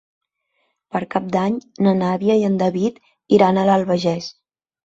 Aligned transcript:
Per 0.95 1.01
Cap 1.15 1.27
d'Any 1.35 1.59
na 1.87 1.93
Nàdia 1.99 2.39
i 2.41 2.47
en 2.49 2.57
David 2.65 2.99
iran 3.39 3.61
a 3.61 3.67
l'Albagés. 3.71 4.33